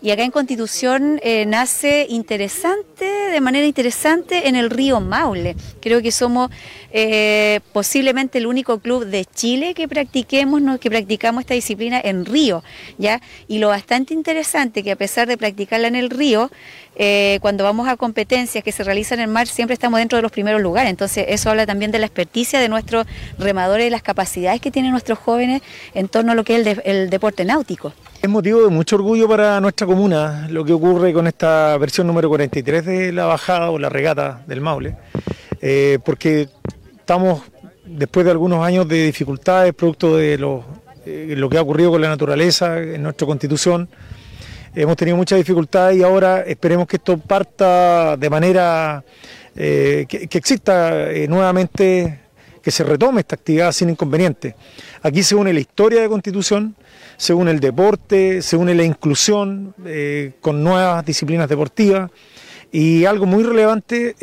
[0.08, 5.58] y acá en Constitución eh, nace interesante, de manera interesante, en el río Maule.
[5.82, 6.50] Creo que somos
[6.94, 12.64] eh, posiblemente el único club de Chile que practiquemos, que practicamos esta disciplina en río,
[12.98, 13.22] ¿ya?
[13.50, 16.50] Y lo bastante interesante que a pesar de practicarla en el río,
[17.00, 20.32] eh, cuando vamos a competencias que se realizan en mar, siempre estamos dentro de los
[20.32, 20.90] primeros lugares.
[20.90, 23.06] Entonces, eso habla también de la experticia de nuestros
[23.38, 25.62] remadores y las capacidades que tienen nuestros jóvenes
[25.94, 27.94] en torno a lo que es el, deporte náutico.
[28.22, 32.30] Es motivo de mucho orgullo para nuestra comuna lo que ocurre con esta versión número
[32.30, 34.96] 43 de la bajada o la regata del Maule,
[35.62, 36.50] eh, porque
[36.98, 37.44] estamos
[37.86, 40.66] después de algunos años de dificultades producto de lo,
[41.06, 43.88] eh, lo que ha ocurrido con la naturaleza en nuestra constitución,
[44.76, 49.04] hemos tenido muchas dificultades y ahora esperemos que esto parta de manera
[49.56, 52.20] eh, que, exista eh, nuevamente,
[52.62, 54.56] que se retome esta actividad sin inconveniente.
[55.02, 56.76] Aquí se une la historia de Constitución,
[57.18, 62.10] se une el deporte, se une la inclusión eh, con nuevas disciplinas deportivas
[62.72, 64.16] y algo muy relevante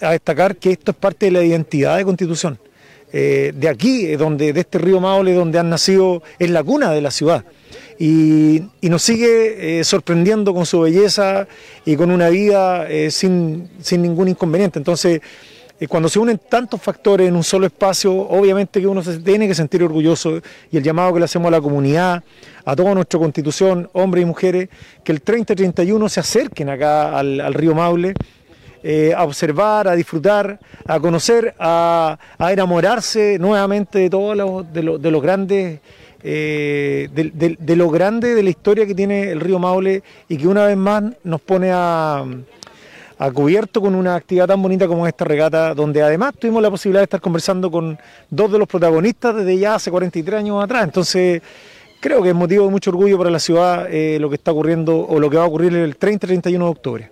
[0.00, 2.58] a destacar que esto es parte de la identidad de Constitución.
[3.10, 7.10] de aquí, donde, de este río Maule, donde han nacido, es la cuna de la
[7.10, 7.44] ciudad
[7.98, 11.46] y, nos sigue eh, sorprendiendo con su belleza
[11.84, 14.78] y con una vida eh, sin, ningún inconveniente.
[14.78, 15.20] Entonces,
[15.78, 19.46] eh, cuando se unen tantos factores en un solo espacio, obviamente que uno se tiene
[19.46, 22.22] que sentir orgulloso y el llamado que le hacemos a la comunidad,
[22.64, 24.68] a toda nuestra constitución, hombres y mujeres,
[25.04, 28.14] que el 30 y 31 se acerquen acá al, río Maule.
[29.16, 35.80] a observar, a disfrutar, a conocer, a, enamorarse nuevamente de todos los grandes
[36.28, 40.66] eh, de, lo grande de la historia que tiene el río Maule y que una
[40.66, 42.24] vez más nos pone a,
[43.18, 47.00] a cubierto con una actividad tan bonita como esta regata, donde además tuvimos la posibilidad
[47.00, 47.98] de estar conversando con
[48.30, 50.84] dos de los protagonistas desde ya hace 43 años atrás.
[50.84, 51.40] Entonces,
[52.00, 54.98] creo que es motivo de mucho orgullo para la ciudad eh, lo que está ocurriendo
[54.98, 57.10] o lo que va a ocurrir el 30-31 de octubre.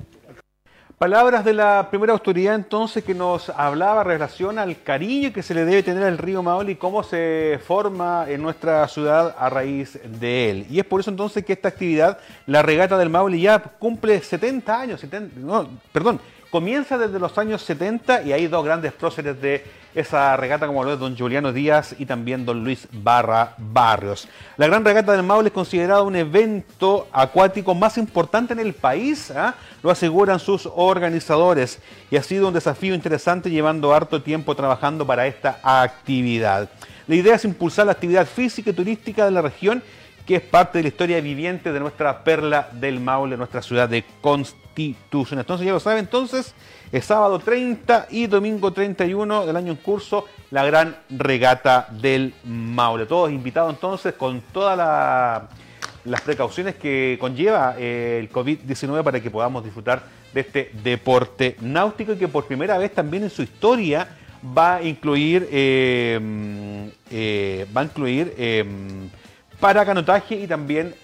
[0.98, 5.52] Palabras de la primera autoridad entonces que nos hablaba en relación al cariño que se
[5.52, 9.98] le debe tener al río Maule y cómo se forma en nuestra ciudad a raíz
[10.20, 10.66] de él.
[10.70, 14.80] Y es por eso entonces que esta actividad, la regata del Maule, ya cumple 70
[14.80, 16.20] años, 70, no, perdón,
[16.54, 20.92] comienza desde los años 70 y hay dos grandes próceres de esa regata como lo
[20.92, 24.28] es don Juliano Díaz y también don Luis Barra Barrios.
[24.56, 29.32] La Gran Regata del Maule es considerada un evento acuático más importante en el país,
[29.32, 29.56] ¿ah?
[29.82, 35.26] lo aseguran sus organizadores y ha sido un desafío interesante llevando harto tiempo trabajando para
[35.26, 36.70] esta actividad.
[37.08, 39.82] La idea es impulsar la actividad física y turística de la región
[40.24, 44.04] que es parte de la historia viviente de nuestra perla del Maule, nuestra ciudad de
[44.74, 45.40] Constitución.
[45.40, 46.54] Entonces ya lo saben, entonces
[46.90, 53.06] es sábado 30 y domingo 31 del año en curso la gran regata del Maule.
[53.06, 55.48] Todos invitados entonces con toda la
[56.04, 60.02] las precauciones que conlleva eh, el COVID-19 para que podamos disfrutar
[60.34, 64.06] de este deporte náutico y que por primera vez también en su historia
[64.56, 68.34] va a incluir eh, eh, va a incluir
[69.58, 70.94] para canotaje y también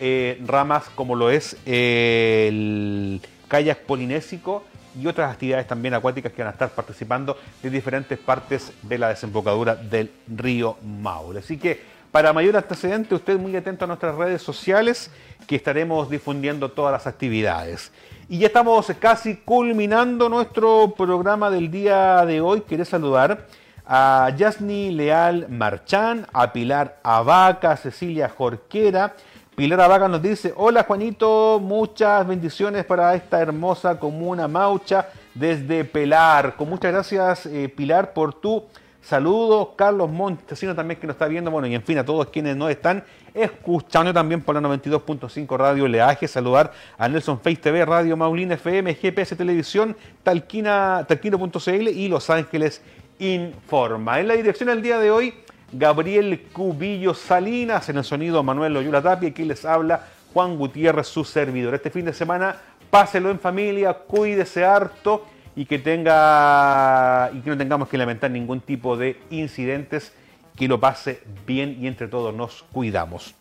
[0.45, 4.65] ramas como lo es el kayak polinésico
[4.99, 9.09] y otras actividades también acuáticas que van a estar participando de diferentes partes de la
[9.09, 11.41] desembocadura del río Maule.
[11.41, 11.81] Así que
[12.11, 15.11] para mayor antecedente, usted muy atento a nuestras redes sociales
[15.47, 17.93] que estaremos difundiendo todas las actividades.
[18.29, 22.63] Y ya estamos casi culminando nuestro programa del día de hoy.
[22.63, 23.47] Quiero saludar
[23.87, 29.15] a Yasni Leal Marchán, a Pilar Abaca, Cecilia Jorquera.
[29.61, 36.57] Pilar Abaca nos dice, hola Juanito, muchas bendiciones para esta hermosa comuna Maucha desde Pelar.
[36.57, 38.65] Con muchas gracias eh, Pilar por tu
[39.03, 42.57] Saludos, Carlos Montesino también que nos está viendo, bueno, y en fin, a todos quienes
[42.57, 43.05] nos están
[43.35, 46.27] escuchando también por la 92.5 Radio Leaje.
[46.27, 52.81] Saludar a Nelson Face TV, Radio Maulina FM, GPS Televisión, Talquina, Talquino.cl y Los Ángeles
[53.19, 54.21] Informa.
[54.21, 55.35] En la dirección del día de hoy,
[55.73, 61.25] Gabriel Cubillo Salinas, en el sonido Manuel Loyola Tapia, aquí les habla Juan Gutiérrez, su
[61.25, 61.75] servidor.
[61.75, 62.57] Este fin de semana,
[62.91, 68.61] páselo en familia, cuídese harto y que tenga y que no tengamos que lamentar ningún
[68.61, 70.13] tipo de incidentes,
[70.57, 73.35] que lo pase bien y entre todos nos cuidamos.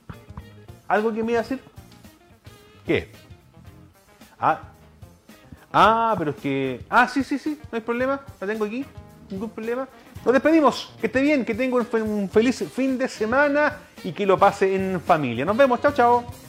[0.87, 1.59] ¿Algo que me iba a decir?
[2.85, 3.11] ¿Qué?
[4.39, 4.61] Ah,
[5.73, 6.81] ah, pero es que.
[6.89, 8.85] Ah, sí, sí, sí, no hay problema, la tengo aquí,
[9.29, 9.87] ningún problema.
[10.25, 14.37] Nos despedimos, que esté bien, que tenga un feliz fin de semana y que lo
[14.37, 15.45] pase en familia.
[15.45, 16.48] Nos vemos, chao, chao.